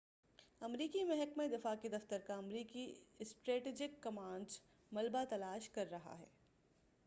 [0.61, 2.85] امریکی محکمہ دفاع کے دفتر کا امریکی
[3.19, 4.57] اسٹریٹجک کمانڈ
[4.91, 6.25] ملبہ تلاش کر رہا ہے